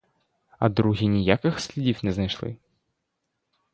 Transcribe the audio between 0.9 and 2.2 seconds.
ніяких слідів не